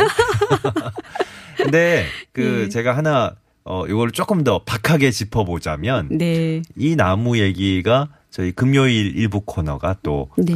근데 1.56 2.06
그 2.32 2.64
예. 2.64 2.68
제가 2.68 2.96
하나 2.96 3.34
어 3.66 3.84
이걸 3.86 4.12
조금 4.12 4.44
더 4.44 4.60
박하게 4.64 5.10
짚어보자면 5.10 6.08
네. 6.16 6.62
이 6.76 6.94
나무 6.94 7.38
얘기가 7.38 8.08
저희 8.30 8.52
금요일 8.52 9.16
일부 9.16 9.40
코너가 9.40 9.96
또그 10.04 10.40
네. 10.40 10.54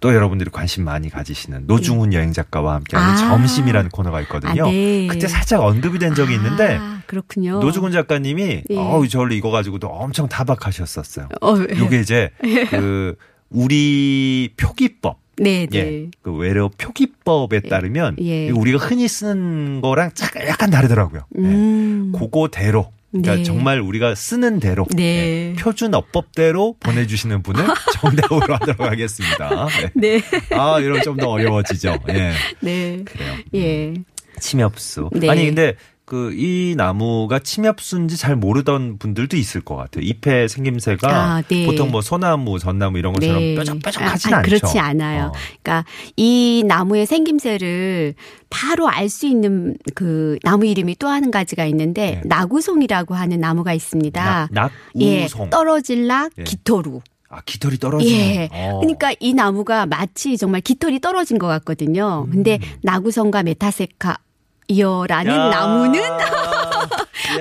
또 0.00 0.14
여러분들이 0.14 0.48
관심 0.50 0.84
많이 0.84 1.10
가지시는 1.10 1.66
노중훈 1.66 2.14
여행 2.14 2.32
작가와 2.32 2.76
함께하는 2.76 3.12
아. 3.12 3.16
점심이라는 3.16 3.90
코너가 3.90 4.22
있거든요. 4.22 4.66
아, 4.66 4.70
네. 4.70 5.06
그때 5.06 5.28
살짝 5.28 5.60
언급이 5.60 5.98
된 5.98 6.14
적이 6.14 6.36
있는데 6.36 6.78
아, 6.80 7.02
그렇군요. 7.06 7.60
노중훈 7.60 7.92
작가님이 7.92 8.62
예. 8.70 8.76
어우 8.76 9.06
저를 9.08 9.32
이거 9.32 9.50
가지고도 9.50 9.88
엄청 9.88 10.26
타박하셨었어요. 10.26 11.28
어, 11.42 11.54
요게 11.78 12.00
이제 12.00 12.30
그 12.70 13.16
우리 13.50 14.54
표기법 14.56 15.19
네, 15.40 15.66
네. 15.66 15.78
예. 15.78 16.06
그 16.22 16.32
외래어 16.32 16.68
표기법에 16.76 17.60
따르면 17.60 18.16
예. 18.20 18.50
우리가 18.50 18.78
흔히 18.78 19.08
쓰는 19.08 19.80
거랑 19.80 20.10
짝- 20.14 20.36
약간 20.46 20.70
다르더라고요. 20.70 21.22
예. 21.38 21.40
음. 21.40 22.12
그거대로 22.14 22.92
그러니까 23.10 23.36
네. 23.36 23.42
정말 23.42 23.80
우리가 23.80 24.14
쓰는 24.14 24.60
대로 24.60 24.86
네. 24.94 25.02
예, 25.02 25.54
표준 25.58 25.92
어법대로 25.94 26.76
보내주시는 26.78 27.42
분을 27.42 27.64
정답으로 28.00 28.54
하도록 28.54 28.80
하겠습니다. 28.80 29.66
네. 29.94 30.20
네. 30.20 30.22
아, 30.56 30.78
이러면 30.78 31.02
좀더 31.02 31.28
어려워지죠. 31.28 31.98
예. 32.10 32.30
네. 32.60 33.02
그래요. 33.04 33.34
예. 33.54 33.94
침엽수. 34.38 35.10
네. 35.12 35.28
아니 35.28 35.44
근데 35.46 35.74
그 36.10 36.32
이 36.34 36.74
나무가 36.76 37.38
침엽수인지 37.38 38.16
잘 38.16 38.34
모르던 38.34 38.98
분들도 38.98 39.36
있을 39.36 39.60
것 39.60 39.76
같아요. 39.76 40.04
잎의 40.04 40.48
생김새가 40.48 41.08
아, 41.08 41.42
네. 41.42 41.66
보통 41.66 41.92
뭐 41.92 42.00
소나무, 42.02 42.58
전나무 42.58 42.98
이런 42.98 43.12
것처럼 43.12 43.54
뾰족뾰족하진 43.54 44.34
아, 44.34 44.38
않죠. 44.38 44.48
그렇지 44.48 44.78
않아요. 44.80 45.26
어. 45.26 45.32
그러니까 45.62 45.84
이 46.16 46.64
나무의 46.66 47.06
생김새를 47.06 48.14
바로 48.50 48.88
알 48.88 49.08
수 49.08 49.26
있는 49.26 49.76
그 49.94 50.36
나무 50.42 50.66
이름이 50.66 50.96
또 50.98 51.06
한 51.06 51.30
가지가 51.30 51.64
있는데 51.66 52.20
네. 52.22 52.22
나구송이라고 52.24 53.14
하는 53.14 53.38
나무가 53.38 53.72
있습니다. 53.72 54.48
낙, 54.50 54.70
예, 55.00 55.20
낙우송. 55.22 55.50
떨어질 55.50 56.06
락 56.08 56.32
예. 56.38 56.42
깃털 56.42 56.87
우. 56.87 57.00
아, 57.28 57.40
깃털이 57.46 57.78
떨어지는. 57.78 58.12
예. 58.18 58.48
어. 58.52 58.78
그러니까 58.80 59.12
이 59.20 59.34
나무가 59.34 59.86
마치 59.86 60.36
정말 60.36 60.60
깃털이 60.60 60.98
떨어진 61.00 61.38
것 61.38 61.46
같거든요. 61.46 62.26
근데 62.32 62.58
낙우송과 62.82 63.44
메타세콰이어라는 63.44 65.34
야. 65.36 65.48
나무는 65.50 66.00
야. 66.00 66.50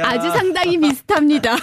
아주 0.04 0.30
상당히 0.32 0.78
비슷합니다. 0.80 1.52
야, 1.52 1.58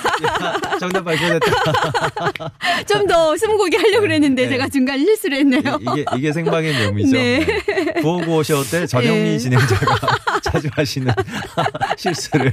정답 0.81 1.05
발표됐다. 1.05 1.47
좀 2.87 3.07
더 3.07 3.37
스무고개 3.37 3.77
하려고 3.77 4.01
그랬는데 4.01 4.43
네. 4.45 4.49
제가 4.49 4.69
중간 4.69 4.99
실수를 4.99 5.39
했네요. 5.39 5.79
이- 5.81 5.85
이게 6.01 6.05
이게 6.17 6.33
생방의 6.33 6.75
묘미죠. 6.87 7.13
네. 7.17 7.39
네. 7.47 7.93
구오구오쇼 8.01 8.65
때 8.69 8.85
전영미 8.87 9.23
네. 9.23 9.39
진행자가 9.39 9.97
자주 10.43 10.69
하시는 10.73 11.13
실수를 11.97 12.53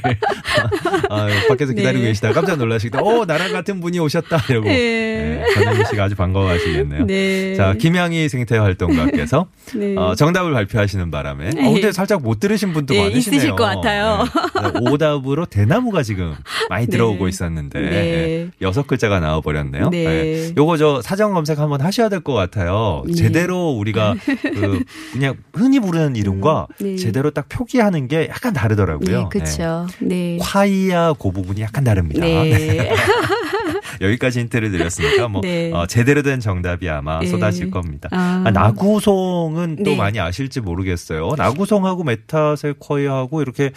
아, 1.10 1.28
밖에서 1.48 1.74
기다리고 1.74 2.04
네. 2.04 2.10
계시다가 2.10 2.34
깜짝 2.36 2.58
놀라시다. 2.58 3.02
오 3.02 3.26
나랑 3.26 3.52
같은 3.52 3.80
분이 3.82 3.98
오셨다 4.00 4.44
이러고 4.50 4.68
네. 4.68 5.44
네, 5.44 5.54
전영미 5.56 5.86
씨가 5.90 6.04
아주 6.04 6.16
반가워하시겠네요. 6.16 7.06
네. 7.08 7.56
자 7.56 7.74
김양희 7.74 8.30
생태 8.30 8.58
활동가께서 8.58 9.48
네. 9.74 9.96
어, 9.98 10.14
정답을 10.14 10.54
발표하시는 10.54 11.10
바람에 11.10 11.50
네. 11.50 11.68
어, 11.68 11.72
근데 11.72 11.92
살짝 11.92 12.22
못 12.22 12.40
들으신 12.40 12.74
분도 12.74 12.94
네, 12.94 13.10
많으시네요. 13.10 13.38
있으실 13.40 13.56
것 13.56 13.64
같아요. 13.64 14.26
네. 14.62 14.92
오답으로 14.92 15.48
대나무가 15.54 16.02
지금 16.04 16.34
많이 16.70 16.88
들어오고 16.88 17.26
네. 17.26 17.30
있었는데 17.30 17.80
네. 17.82 17.90
네. 17.90 18.48
여섯 18.62 18.88
글자가 18.88 19.20
나와 19.20 19.40
버렸네요. 19.42 19.90
네. 19.90 20.04
네. 20.04 20.52
요거 20.58 20.78
저 20.78 21.02
사전 21.02 21.34
검색 21.34 21.60
한번 21.60 21.82
하셔야 21.82 22.10
될 22.10 22.24
것 22.24 22.34
같아요. 22.34 23.04
네. 23.06 23.14
제대로 23.14 23.70
우리가 23.72 24.16
그 24.42 24.84
그냥 25.12 25.36
흔히 25.54 25.80
부르는 25.80 26.16
이름과 26.16 26.68
네. 26.80 26.96
제대로 26.96 27.32
딱 27.32 27.50
표기하는 27.50 28.08
게 28.08 28.28
약간 28.30 28.54
다르더라고요. 28.54 29.20
네, 29.24 29.26
그렇죠. 29.30 29.88
네. 30.00 30.38
콰이야 30.42 31.14
그 31.20 31.32
부분이 31.32 31.62
약간 31.62 31.84
다릅니다. 31.84 32.22
네. 32.26 32.90
여기까지 34.02 34.40
힌트를 34.40 34.72
드렸으니까 34.72 35.28
뭐 35.28 35.42
네. 35.42 35.72
어, 35.74 35.86
제대로 35.86 36.22
된 36.24 36.40
정답이 36.40 36.90
아마 36.90 37.20
네. 37.20 37.28
쏟아질 37.28 37.70
겁니다. 37.72 38.10
아. 38.12 38.44
아, 38.46 38.52
나구송은 38.52 39.78
또 39.84 39.92
네. 39.92 39.96
많이 39.98 40.20
아실지 40.20 40.62
모르겠어요. 40.62 41.34
나구송하고 41.38 42.04
메타세쿼이하고 42.04 43.42
이렇게 43.42 43.72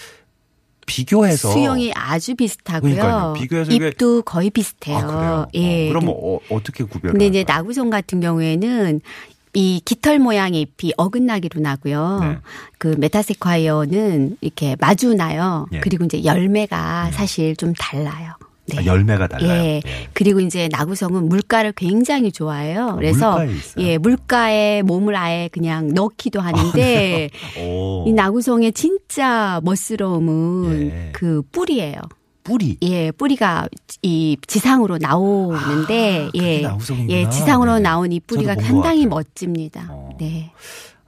비교해서 0.86 1.50
수영이 1.50 1.92
아주 1.94 2.34
비슷하고요. 2.34 2.94
그러니까요. 2.94 3.32
비교해서 3.36 3.72
입도 3.72 4.22
거의 4.22 4.50
비슷해요. 4.50 4.96
아, 4.96 5.06
그래요? 5.06 5.46
예. 5.54 5.86
어, 5.86 5.88
그럼 5.88 6.04
뭐 6.06 6.40
어떻게 6.48 6.84
구별을 6.84 7.12
근데 7.12 7.26
이제? 7.26 7.44
낙우송 7.46 7.90
같은 7.90 8.20
경우에는 8.20 9.00
이 9.54 9.80
깃털 9.84 10.18
모양의 10.18 10.60
잎이 10.60 10.92
어긋나기로 10.96 11.60
나고요. 11.60 12.20
네. 12.20 12.38
그 12.78 12.94
메타세콰이어는 12.98 14.36
이렇게 14.40 14.76
마주 14.78 15.14
나요. 15.14 15.66
예. 15.72 15.78
음. 15.78 15.80
그리고 15.82 16.04
이제 16.04 16.24
열매가 16.24 17.10
사실 17.12 17.56
좀 17.56 17.72
달라요. 17.78 18.34
네. 18.68 18.78
아, 18.78 18.84
열매가 18.84 19.28
달라요. 19.28 19.50
예. 19.50 19.80
예. 19.86 20.08
그리고 20.12 20.40
이제 20.40 20.68
낙우송은 20.72 21.28
물가를 21.28 21.72
굉장히 21.72 22.32
좋아해요. 22.32 22.94
그래서 22.96 23.38
물가에? 23.38 23.56
예, 23.78 23.98
물가에 23.98 24.82
몸을 24.82 25.14
아예 25.16 25.48
그냥 25.52 25.88
넣기도 25.94 26.40
하는데 26.40 27.30
오. 27.60 28.04
이 28.06 28.12
낙우송의 28.12 28.72
진짜 28.72 29.60
멋스러움은 29.62 30.90
예. 30.90 31.10
그 31.12 31.42
뿌리예요. 31.52 32.00
뿌리. 32.42 32.76
예, 32.82 33.10
뿌리가 33.10 33.68
이 34.02 34.36
지상으로 34.46 34.98
나오는데 34.98 36.26
아, 36.26 36.30
예. 36.36 36.62
예, 37.08 37.28
지상으로 37.28 37.72
네네. 37.72 37.82
나온 37.82 38.12
이 38.12 38.20
뿌리가 38.20 38.54
상당히. 38.56 39.06
멋집니다. 39.06 39.88
어. 39.90 40.10
네. 40.18 40.52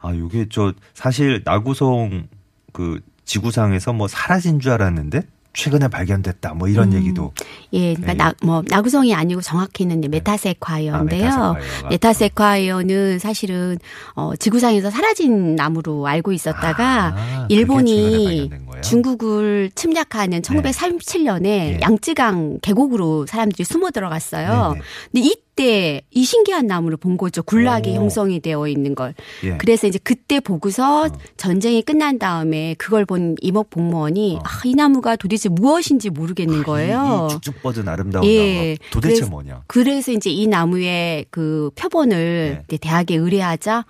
아, 0.01 0.15
요게 0.15 0.47
저 0.51 0.73
사실 0.95 1.43
낙우송 1.45 2.29
그 2.73 3.01
지구상에서 3.25 3.93
뭐 3.93 4.09
사라진 4.09 4.59
줄 4.61 4.73
알았는데 4.73 5.23
최근에 5.59 5.89
발견됐다. 5.89 6.55
뭐 6.55 6.69
이런 6.69 6.93
음. 6.93 6.99
얘기도 6.99 7.33
예, 7.73 7.95
그러니까 7.95 8.13
네. 8.13 8.15
나, 8.15 8.33
뭐 8.43 8.63
낙우송이 8.69 9.13
아니고 9.13 9.41
정확히는 9.41 9.99
이제 9.99 10.09
메타세콰이어인데요. 10.09 11.29
아, 11.29 11.53
메타세콰이어가. 11.55 11.89
메타세콰이어 11.91 12.83
는 12.85 13.19
사실은 13.19 13.77
어, 14.15 14.37
지구상에서 14.37 14.91
사라진 14.91 15.57
나무로 15.57 16.07
알고 16.07 16.31
있었다가 16.33 17.15
아, 17.17 17.47
일본이 17.49 18.49
거예요? 18.81 18.83
중국을 18.83 19.71
침략하는 19.75 20.41
1937년에 20.43 21.45
예. 21.47 21.79
양쯔강 21.83 22.59
계곡으로 22.63 23.27
사람들이 23.27 23.65
숨어 23.65 23.91
들어갔어요. 23.91 24.73
네네. 24.73 24.85
근데 25.13 25.27
이때 25.27 26.03
이 26.13 26.25
신기한 26.25 26.67
나무를 26.67 26.97
본 26.97 27.17
거죠. 27.17 27.43
군락이 27.43 27.91
오. 27.91 27.95
형성이 27.95 28.39
되어 28.41 28.69
있는 28.69 28.95
걸. 28.95 29.15
예. 29.45 29.57
그래서 29.59 29.87
이제 29.87 29.99
그때 30.03 30.39
보고서 30.41 31.07
어. 31.07 31.11
전쟁이 31.37 31.83
끝난 31.83 32.19
다음에 32.19 32.75
그걸 32.79 33.05
본 33.05 33.35
이목 33.41 33.71
복무원이 33.71 34.37
어. 34.37 34.43
아, 34.45 34.49
이 34.65 34.75
나무가 34.75 35.17
도대체 35.17 35.49
무엇인지 35.49 36.11
모르겠는 36.11 36.63
거예요. 36.63 37.27
이, 37.31 37.33
이 37.35 37.35
축축 37.35 37.63
뻗은 37.63 37.89
아름다운 37.89 38.25
예. 38.27 38.55
나무 38.55 38.77
도대체 38.93 39.15
그래서- 39.15 39.31
뭐냐? 39.31 39.63
그래서 39.67 40.13
이제 40.13 40.31
이 40.31 40.47
나무의 40.47 41.27
그 41.31 41.71
표본을 41.75 42.17
네. 42.59 42.63
이제 42.69 42.77
대학에 42.77 43.17
의뢰하자 43.17 43.85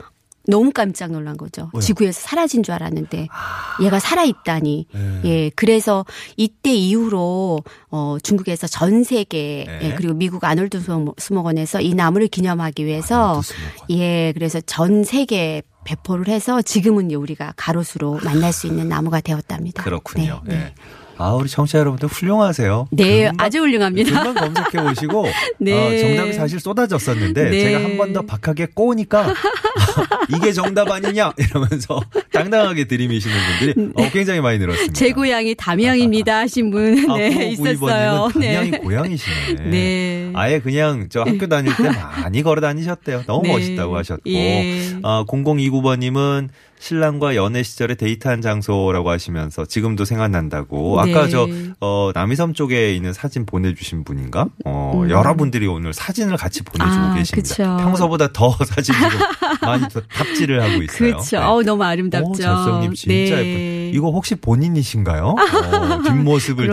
너무 0.49 0.73
깜짝 0.73 1.13
놀란 1.13 1.37
거죠. 1.37 1.71
왜요? 1.75 1.81
지구에서 1.83 2.21
사라진 2.21 2.63
줄 2.63 2.73
알았는데 2.75 3.29
아. 3.31 3.77
얘가 3.85 4.01
살아 4.01 4.25
있다니. 4.25 4.87
네. 4.93 5.21
예, 5.27 5.51
그래서 5.55 6.07
이때 6.39 6.73
이후로 6.75 7.63
어 7.91 8.17
중국에서 8.23 8.67
전 8.67 9.05
세계 9.05 9.65
네. 9.69 9.79
예, 9.83 9.95
그리고 9.95 10.15
미국 10.15 10.43
아놀드 10.45 10.81
수목- 10.81 11.21
수목원에서 11.21 11.83
이 11.83 11.93
나무를 11.95 12.29
기념하기 12.29 12.85
위해서. 12.87 13.43
예, 13.91 14.33
그래서 14.33 14.61
전 14.63 15.05
세계 15.05 15.63
배포를 15.85 16.29
해서 16.29 16.61
지금은 16.63 17.11
우리가 17.13 17.53
가로수로 17.57 18.21
만날 18.25 18.53
수 18.53 18.67
있는 18.67 18.89
나무가 18.89 19.21
되었답니다. 19.21 19.83
그렇군요. 19.83 20.41
네, 20.45 20.55
예. 20.55 20.59
네. 20.59 20.75
아, 21.19 21.33
우리 21.35 21.49
청취자 21.49 21.79
여러분들 21.81 22.09
훌륭하세요. 22.09 22.89
네, 22.93 23.25
금방- 23.27 23.45
아주 23.47 23.59
훌륭합니다. 23.59 24.23
금방 24.23 24.53
검색해 24.55 24.85
보시고 24.89 25.27
네. 25.59 25.73
어, 25.73 25.99
정답이 26.01 26.33
사실 26.33 26.61
쏟아졌었는데 26.61 27.51
네. 27.51 27.61
제가 27.61 27.85
한 27.85 27.97
번 27.97 28.13
더 28.13 28.23
박하게 28.23 28.69
꼬우니까 28.75 29.35
이게 30.35 30.53
정답 30.53 30.91
아니냐 30.91 31.33
이러면서 31.37 32.01
당당하게 32.33 32.85
들이미시는 32.87 33.37
분들이 33.59 33.91
어, 33.97 34.11
굉장히 34.11 34.41
많이 34.41 34.59
늘었습니다. 34.59 34.93
제 34.95 35.13
고향이 35.13 35.55
담양입니다 35.57 36.39
하신 36.41 36.71
분 36.71 37.11
아, 37.11 37.17
네, 37.17 37.51
있었어요. 37.51 38.29
9592번님은 38.29 38.33
담양이 38.41 38.71
고향이시네. 38.71 39.71
네. 39.71 40.31
아예 40.35 40.61
그냥 40.61 41.09
저 41.11 41.23
학교 41.23 41.47
다닐 41.49 41.75
때 41.77 41.91
많이 41.91 42.43
걸어 42.43 42.61
다니셨대요. 42.61 43.25
너무 43.27 43.43
네. 43.43 43.53
멋있다고 43.53 43.97
하셨고. 43.97 44.23
예. 44.31 44.97
아, 45.03 45.25
0029번님은 45.29 46.49
신랑과 46.81 47.35
연애 47.35 47.65
시절에 47.65 47.97
데이트한 47.97 48.41
장소라고 48.41 49.11
하시면서 49.11 49.67
지금도 49.67 50.05
생각난다고. 50.05 51.01
아까 51.11 51.25
네. 51.25 51.31
저, 51.31 51.49
어, 51.81 52.11
남이섬 52.15 52.55
쪽에 52.55 52.95
있는 52.95 53.13
사진 53.13 53.47
보내주신 53.47 54.05
분인가? 54.05 54.49
어, 54.65 54.93
음. 54.95 55.11
여러분들이 55.11 55.67
오늘 55.67 55.93
사진을 55.93 56.37
같이 56.37 56.63
보내주고 56.63 57.01
아, 57.01 57.15
계십니다. 57.15 57.49
그쵸. 57.49 57.77
평소보다 57.81 58.33
더 58.33 58.51
사진 58.65 58.95
지금 58.95 59.19
많이 59.63 59.89
더 59.89 60.01
탑질을 60.01 60.63
하고 60.63 60.83
있어요. 60.83 60.99
그렇죠. 60.99 61.39
네. 61.39 61.45
어우, 61.45 61.63
너무 61.63 61.85
아름답죠. 61.85 62.31
오, 62.31 62.35
절성님 62.35 62.95
진짜 62.95 63.37
네. 63.37 63.89
예쁜. 63.89 63.95
이거 63.95 64.11
혹시 64.11 64.35
본인이신가요? 64.35 65.25
어, 65.27 66.03
뒷모습을. 66.07 66.69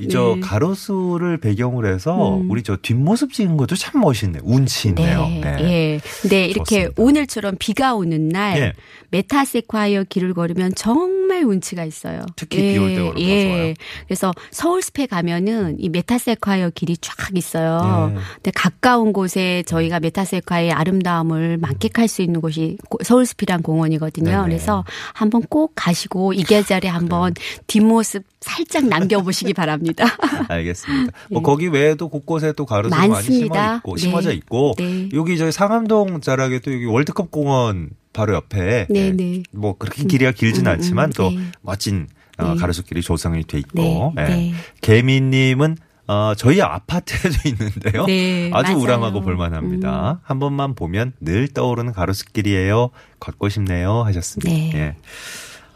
이저 0.00 0.34
네. 0.36 0.40
가로수를 0.40 1.38
배경으로 1.38 1.88
해서 1.88 2.36
음. 2.38 2.50
우리 2.50 2.62
저 2.62 2.76
뒷모습 2.80 3.32
찍은 3.32 3.56
것도 3.56 3.76
참 3.76 4.00
멋있네. 4.00 4.40
운치 4.42 4.88
있네요. 4.88 5.26
네, 5.28 5.40
네. 5.40 5.62
예. 5.62 6.00
근데 6.22 6.46
이렇게 6.46 6.84
좋습니다. 6.84 7.02
오늘처럼 7.02 7.56
비가 7.58 7.94
오는 7.94 8.28
날 8.28 8.58
예. 8.58 8.72
메타세콰이어 9.10 10.04
길을 10.08 10.34
걸으면 10.34 10.72
정말 10.74 11.42
운치가 11.44 11.84
있어요. 11.84 12.20
특히 12.36 12.72
비올 12.72 12.88
때 12.90 12.94
걸으면 13.02 13.14
더 13.14 13.20
좋아요. 13.20 13.74
그래서 14.06 14.32
서울 14.50 14.82
숲에 14.82 15.06
가면은 15.06 15.76
이 15.78 15.88
메타세콰이어 15.88 16.70
길이 16.74 16.96
쫙 16.98 17.14
있어요. 17.34 18.12
예. 18.14 18.18
근데 18.34 18.50
가까운 18.54 19.12
곳에 19.12 19.62
저희가 19.66 20.00
메타세콰이어의 20.00 20.72
아름다움을 20.72 21.56
만끽할 21.58 22.08
수 22.08 22.22
있는 22.22 22.40
곳이 22.40 22.76
고- 22.88 22.98
서울 23.02 23.26
숲이란 23.26 23.62
공원이거든요. 23.62 24.30
네네. 24.30 24.42
그래서 24.44 24.84
한번 25.14 25.42
꼭 25.48 25.72
가시고 25.74 26.32
이 26.32 26.42
계절에 26.44 26.88
한번 26.88 27.34
뒷모습 27.66 28.24
살짝 28.40 28.86
남겨보시기 28.86 29.52
바랍니다. 29.54 30.04
알겠습니다. 30.48 31.12
뭐 31.30 31.42
거기 31.42 31.66
외에도 31.68 32.08
곳곳에 32.08 32.52
또 32.52 32.66
가로수 32.66 32.94
많이 32.94 33.12
예. 33.14 33.20
심어 33.22 33.74
있고 33.76 33.96
네. 33.96 34.00
심어져 34.00 34.32
있고 34.32 34.74
네. 34.78 35.08
여기 35.14 35.36
저희 35.38 35.50
상암동 35.50 36.20
자락에 36.20 36.60
또 36.60 36.72
여기 36.72 36.84
월드컵 36.84 37.30
공원 37.30 37.90
바로 38.18 38.34
옆에 38.34 38.88
네, 38.90 39.06
예, 39.06 39.10
네. 39.12 39.44
뭐 39.52 39.78
그렇게 39.78 40.02
길이가 40.02 40.32
길진 40.32 40.66
음, 40.66 40.72
않지만 40.72 41.10
음, 41.10 41.12
또 41.12 41.30
네. 41.30 41.38
멋진 41.62 42.08
어, 42.36 42.54
네. 42.54 42.60
가로수길이 42.60 43.00
조성이 43.00 43.44
돼 43.44 43.58
있고 43.58 44.12
네, 44.16 44.22
예. 44.22 44.24
네. 44.24 44.54
개미님은 44.80 45.76
어, 46.08 46.32
저희 46.36 46.60
아파트에도 46.60 47.36
있는데요. 47.48 48.06
네, 48.06 48.50
아주 48.52 48.72
맞아요. 48.72 48.76
음. 48.76 48.82
우람하고 48.82 49.20
볼만합니다. 49.20 50.20
한 50.24 50.38
번만 50.40 50.74
보면 50.74 51.12
늘 51.20 51.46
떠오르는 51.46 51.92
가로수길이에요. 51.92 52.90
걷고 53.20 53.48
싶네요. 53.50 54.02
하셨습니다. 54.02 54.50
네. 54.50 54.72
예. 54.74 54.96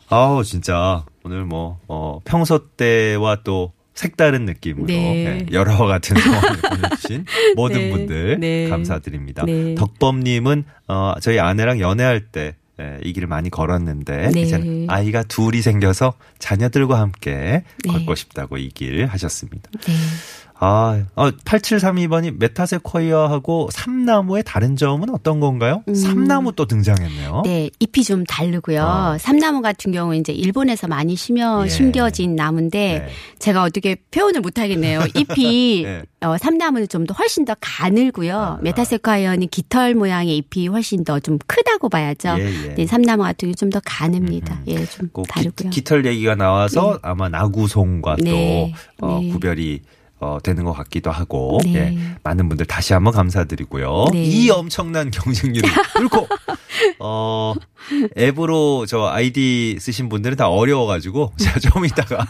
아우 0.08 0.42
진짜 0.42 1.04
오늘 1.22 1.44
뭐 1.44 1.78
어, 1.86 2.18
평소 2.24 2.66
때와 2.70 3.38
또 3.44 3.72
색다른 3.94 4.44
느낌으로 4.46 4.86
네. 4.86 5.46
예, 5.48 5.52
여러 5.52 5.76
같은 5.86 6.16
상황을 6.16 6.58
보내주신 6.62 7.24
모든 7.56 7.78
네. 7.78 7.90
분들 7.90 8.40
네. 8.40 8.68
감사드립니다. 8.68 9.44
네. 9.44 9.74
덕범님은 9.74 10.64
어, 10.88 11.14
저희 11.20 11.38
아내랑 11.38 11.80
연애할 11.80 12.20
때 12.28 12.56
예, 12.80 12.98
이 13.04 13.12
길을 13.12 13.28
많이 13.28 13.50
걸었는데 13.50 14.30
네. 14.32 14.40
이제는 14.40 14.86
아이가 14.88 15.22
둘이 15.22 15.60
생겨서 15.60 16.14
자녀들과 16.38 16.98
함께 16.98 17.64
네. 17.84 17.92
걷고 17.92 18.14
싶다고 18.14 18.56
이 18.56 18.70
길 18.70 19.04
하셨습니다. 19.06 19.70
네. 20.62 20.66
아, 20.66 21.02
어, 21.16 21.30
8732번이 21.30 22.38
메타세코이아하고 22.38 23.68
삼나무의 23.72 24.44
다른 24.44 24.76
점은 24.76 25.10
어떤 25.10 25.40
건가요? 25.40 25.82
음. 25.88 25.94
삼나무 25.94 26.52
또 26.52 26.66
등장했네요. 26.66 27.42
네, 27.44 27.70
잎이 27.80 28.04
좀 28.04 28.24
다르고요. 28.24 28.82
어. 28.82 29.18
삼나무 29.18 29.60
같은 29.60 29.92
경우 29.92 30.14
이제 30.14 30.32
일본에서 30.32 30.86
많이 30.86 31.16
심어 31.16 31.64
예. 31.64 31.68
심겨진 31.68 32.36
나무인데 32.36 33.04
네. 33.06 33.12
제가 33.38 33.62
어떻게 33.62 33.96
표현을 34.10 34.40
못 34.40 34.58
하겠네요. 34.58 35.00
잎이 35.14 35.82
네. 35.84 36.02
어, 36.20 36.38
삼나무는 36.38 36.88
좀 36.88 37.02
더 37.06 37.14
훨씬 37.14 37.44
더 37.44 37.56
가늘고요. 37.60 38.38
아. 38.38 38.58
메타세콰이어는 38.62 39.48
깃털 39.48 39.94
모양의 39.94 40.36
잎이 40.36 40.68
훨씬 40.68 41.02
더 41.04 41.18
좀 41.18 41.38
크다고 41.46 41.88
봐야죠. 41.88 42.36
예, 42.38 42.44
예. 42.44 42.74
네, 42.74 42.86
삼나무 42.86 43.22
같은 43.22 43.48
경우 43.48 43.54
좀더 43.54 43.80
가늡니다. 43.80 44.52
음. 44.52 44.64
예, 44.68 44.84
좀꼭 44.86 45.26
다르고요. 45.28 45.70
기, 45.70 45.82
털 45.84 46.04
얘기가 46.06 46.34
나와서 46.36 46.98
아마 47.02 47.28
낙우송과 47.28 48.16
네. 48.22 48.72
또 48.98 49.06
어, 49.06 49.20
네. 49.20 49.28
구별이 49.30 49.80
어, 50.22 50.38
되는 50.40 50.62
것 50.62 50.72
같기도 50.72 51.10
하고 51.10 51.58
네. 51.64 51.74
예, 51.74 51.98
많은 52.22 52.48
분들 52.48 52.64
다시 52.66 52.92
한번 52.92 53.12
감사드리고요. 53.12 54.04
네. 54.12 54.22
이 54.22 54.50
엄청난 54.50 55.10
경쟁률을 55.10 55.68
뚫고 55.98 56.28
어, 57.00 57.54
앱으로 58.16 58.86
저 58.86 59.08
아이디 59.08 59.76
쓰신 59.80 60.08
분들은 60.08 60.36
다 60.36 60.48
어려워가지고 60.48 61.32
제가 61.42 61.58
좀 61.58 61.84
이따가 61.84 62.24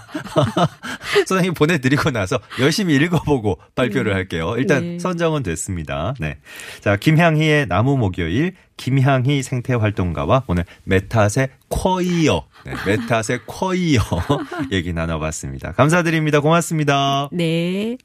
선생님 1.28 1.52
보내드리고 1.52 2.10
나서 2.12 2.38
열심히 2.60 2.94
읽어보고 2.94 3.58
발표를 3.74 4.14
할게요. 4.14 4.54
일단 4.56 4.82
네. 4.82 4.98
선정은 4.98 5.42
됐습니다. 5.42 6.14
네. 6.18 6.38
자, 6.80 6.96
김향희의 6.96 7.68
나무 7.68 7.98
목요일, 7.98 8.54
김향희 8.82 9.44
생태활동가와 9.44 10.42
오늘 10.48 10.64
메탓의 10.82 11.50
쿼이어, 11.68 12.44
네, 12.64 12.72
메탓의 12.84 13.42
쿼이어 13.46 14.02
얘기 14.72 14.92
나눠봤습니다. 14.92 15.70
감사드립니다. 15.72 16.40
고맙습니다. 16.40 17.28
네. 17.30 17.96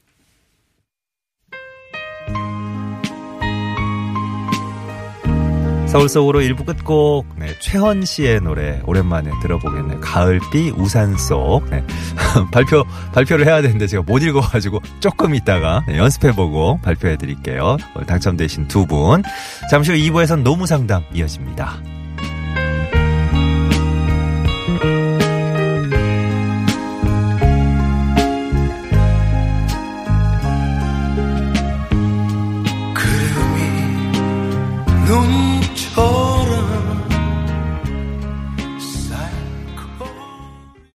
서울 5.88 6.08
속으로 6.08 6.42
일부 6.42 6.64
끝곡 6.64 7.26
네, 7.38 7.58
최헌 7.60 8.04
씨의 8.04 8.42
노래 8.42 8.80
오랜만에 8.84 9.30
들어보겠네요. 9.40 10.00
가을비 10.00 10.72
우산 10.76 11.16
속 11.16 11.64
네. 11.70 11.82
발표 12.52 12.84
발표를 13.14 13.46
해야 13.46 13.62
되는데 13.62 13.86
제가 13.86 14.02
못 14.06 14.22
읽어가지고 14.22 14.80
조금 15.00 15.34
있다가 15.34 15.84
네, 15.88 15.96
연습해보고 15.96 16.80
발표해드릴게요. 16.82 17.78
당첨되신 18.06 18.68
두 18.68 18.86
분 18.88 19.22
잠시 19.70 19.90
후 19.92 19.96
2부에서는 19.96 20.42
노무 20.42 20.66
상담 20.66 21.04
이어집니다. 21.12 21.78